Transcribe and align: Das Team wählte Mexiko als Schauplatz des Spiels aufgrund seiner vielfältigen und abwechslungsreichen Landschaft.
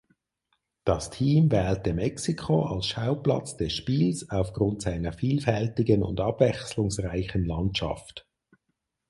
Das 0.83 1.11
Team 1.11 1.51
wählte 1.51 1.93
Mexiko 1.93 2.63
als 2.65 2.87
Schauplatz 2.87 3.55
des 3.55 3.73
Spiels 3.73 4.27
aufgrund 4.31 4.81
seiner 4.81 5.13
vielfältigen 5.13 6.01
und 6.01 6.19
abwechslungsreichen 6.19 7.45
Landschaft. 7.45 8.27